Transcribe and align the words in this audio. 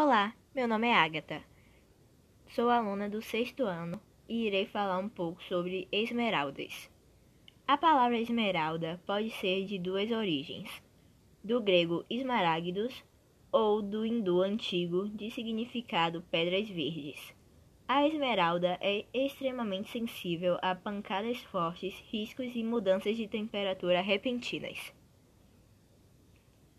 Olá, 0.00 0.32
meu 0.54 0.68
nome 0.68 0.86
é 0.86 0.94
Agatha. 0.94 1.42
Sou 2.50 2.70
aluna 2.70 3.10
do 3.10 3.20
sexto 3.20 3.64
ano 3.64 4.00
e 4.28 4.46
irei 4.46 4.64
falar 4.64 4.96
um 4.96 5.08
pouco 5.08 5.42
sobre 5.42 5.88
esmeraldas. 5.90 6.88
A 7.66 7.76
palavra 7.76 8.16
esmeralda 8.16 9.02
pode 9.04 9.28
ser 9.30 9.66
de 9.66 9.76
duas 9.76 10.12
origens: 10.12 10.70
do 11.42 11.60
grego 11.60 12.04
esmaragdos 12.08 13.02
ou 13.50 13.82
do 13.82 14.06
hindu 14.06 14.40
antigo 14.40 15.08
de 15.08 15.32
significado 15.32 16.22
pedras 16.30 16.68
verdes. 16.68 17.34
A 17.88 18.06
esmeralda 18.06 18.78
é 18.80 19.04
extremamente 19.12 19.90
sensível 19.90 20.58
a 20.62 20.76
pancadas 20.76 21.38
fortes, 21.38 21.92
riscos 22.08 22.54
e 22.54 22.62
mudanças 22.62 23.16
de 23.16 23.26
temperatura 23.26 24.00
repentinas. 24.00 24.94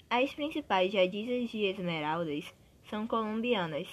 As 0.09 0.33
principais 0.33 0.93
jadizas 0.93 1.49
de 1.49 1.65
esmeraldas 1.65 2.57
são 2.89 3.05
colombianas, 3.05 3.87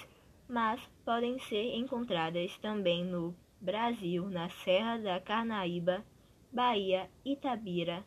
mas 0.49 0.81
podem 1.05 1.37
ser 1.39 1.75
encontradas 1.75 2.57
também 2.57 3.05
no 3.05 3.35
Brasil, 3.61 4.29
na 4.29 4.49
Serra 4.49 4.97
da 4.97 5.19
Carnaíba, 5.19 6.03
Bahia, 6.51 7.09
Itabira, 7.23 8.03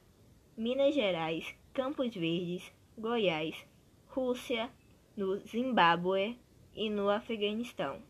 Minas 0.56 0.94
Gerais, 0.94 1.54
Campos 1.72 2.14
Verdes, 2.14 2.72
Goiás, 2.98 3.66
Rússia, 4.08 4.70
no 5.16 5.38
Zimbábue 5.38 6.38
e 6.74 6.90
no 6.90 7.08
Afeganistão. 7.08 8.02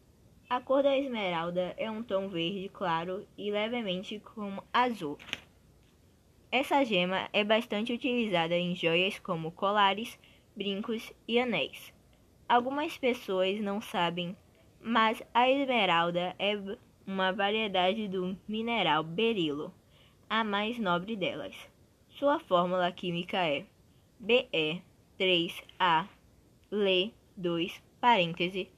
A 0.48 0.60
cor 0.60 0.82
da 0.82 0.96
esmeralda 0.96 1.74
é 1.76 1.90
um 1.90 2.02
tom 2.02 2.28
verde 2.28 2.68
claro 2.70 3.26
e 3.36 3.50
levemente 3.50 4.18
como 4.20 4.64
azul. 4.72 5.18
Essa 6.50 6.84
gema 6.84 7.28
é 7.32 7.44
bastante 7.44 7.92
utilizada 7.92 8.56
em 8.56 8.74
joias 8.74 9.18
como 9.18 9.52
colares, 9.52 10.18
brincos 10.56 11.12
e 11.28 11.38
anéis. 11.38 11.92
Algumas 12.50 12.98
pessoas 12.98 13.60
não 13.60 13.80
sabem, 13.80 14.36
mas 14.80 15.22
a 15.32 15.48
esmeralda 15.48 16.34
é 16.36 16.58
uma 17.06 17.32
variedade 17.32 18.08
do 18.08 18.36
mineral 18.48 19.04
berilo, 19.04 19.72
a 20.28 20.42
mais 20.42 20.76
nobre 20.76 21.14
delas. 21.14 21.54
Sua 22.08 22.40
fórmula 22.40 22.90
química 22.90 23.36
é 23.36 23.64
Be3A 24.20 26.08
Le2 26.72 27.80
parêntese 28.00 28.68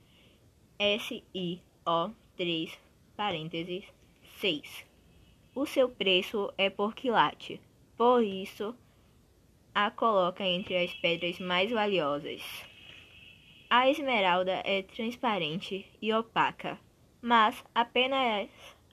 SiO3 0.78 2.78
parênteses 3.16 3.86
6. 4.38 4.84
O 5.54 5.64
seu 5.64 5.88
preço 5.88 6.52
é 6.58 6.68
por 6.68 6.94
quilate, 6.94 7.58
por 7.96 8.22
isso 8.22 8.76
a 9.74 9.90
coloca 9.90 10.44
entre 10.44 10.76
as 10.76 10.92
pedras 10.92 11.38
mais 11.38 11.70
valiosas. 11.70 12.70
A 13.74 13.88
esmeralda 13.88 14.60
é 14.66 14.82
transparente 14.82 15.86
e 16.02 16.12
opaca, 16.12 16.78
mas 17.22 17.64
apenas, 17.74 18.50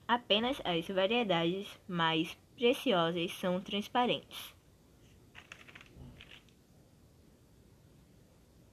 apenas 0.08 0.58
as 0.64 0.88
variedades 0.88 1.68
mais 1.86 2.34
preciosas 2.56 3.30
são 3.34 3.60
transparentes. 3.60 4.54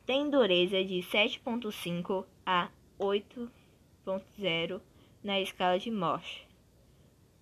Tem 0.06 0.30
dureza 0.30 0.82
de 0.82 1.00
7.5 1.00 2.26
a 2.46 2.70
8.0 2.98 4.80
na 5.22 5.42
escala 5.42 5.78
de 5.78 5.92
Morse. 5.92 6.48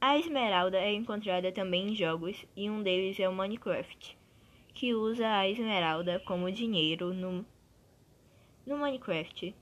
A 0.02 0.18
esmeralda 0.18 0.80
é 0.80 0.92
encontrada 0.92 1.52
também 1.52 1.90
em 1.90 1.96
jogos 1.96 2.44
e 2.56 2.68
um 2.68 2.82
deles 2.82 3.20
é 3.20 3.30
o 3.30 3.36
Minecraft, 3.36 4.18
que 4.74 4.96
usa 4.96 5.38
a 5.38 5.48
esmeralda 5.48 6.20
como 6.26 6.52
dinheiro 6.52 7.14
no 7.14 7.46
no 8.66 8.78
Minecraft, 8.78 9.54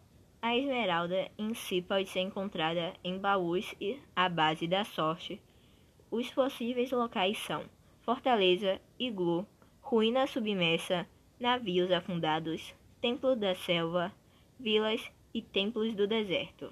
a 0.42 0.56
esmeralda 0.58 1.30
em 1.38 1.54
si 1.54 1.82
pode 1.82 2.10
ser 2.10 2.22
encontrada 2.22 2.94
em 3.04 3.18
baús 3.18 3.76
e 3.80 4.00
à 4.16 4.30
base 4.30 4.68
da 4.68 4.84
sorte. 4.84 5.42
Os 6.10 6.30
possíveis 6.32 6.92
locais 6.92 7.38
são 7.38 7.64
fortaleza, 8.02 8.80
iglu, 9.00 9.46
ruína 9.82 10.28
submersa, 10.28 11.08
navios 11.40 11.92
afundados, 11.92 12.74
templo 13.02 13.36
da 13.36 13.56
selva, 13.56 14.14
vilas 14.60 15.12
e 15.34 15.42
templos 15.42 15.94
do 15.96 16.08
deserto. 16.08 16.72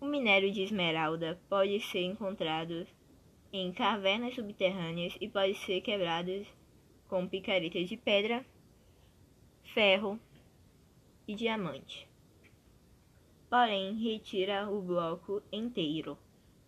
O 0.00 0.06
minério 0.06 0.50
de 0.52 0.62
esmeralda 0.62 1.40
pode 1.48 1.80
ser 1.80 2.02
encontrado 2.02 2.86
em 3.52 3.72
cavernas 3.72 4.34
subterrâneas 4.34 5.16
e 5.20 5.28
pode 5.28 5.54
ser 5.54 5.80
quebrado 5.80 6.46
com 7.08 7.26
picaretas 7.26 7.88
de 7.88 7.96
pedra, 7.96 8.44
ferro, 9.74 10.18
e 11.26 11.34
diamante. 11.34 12.08
Porém, 13.48 13.94
retira 13.94 14.68
o 14.68 14.82
bloco 14.82 15.42
inteiro. 15.52 16.18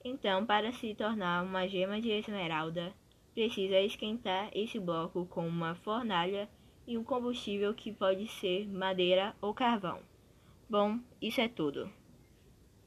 Então, 0.04 0.46
para 0.46 0.72
se 0.72 0.94
tornar 0.94 1.44
uma 1.44 1.66
gema 1.66 2.00
de 2.00 2.10
esmeralda, 2.10 2.94
precisa 3.34 3.80
esquentar 3.80 4.50
esse 4.54 4.78
bloco 4.78 5.26
com 5.26 5.47
uma 5.47 5.74
fornalha 5.74 6.48
e 6.86 6.97
um 6.97 7.04
combustível 7.04 7.74
que 7.74 7.92
pode 7.92 8.26
ser 8.28 8.66
madeira 8.68 9.34
ou 9.41 9.52
carvão. 9.52 10.00
Bom, 10.70 10.98
isso 11.20 11.41
é 11.41 11.48
tudo. 11.48 11.91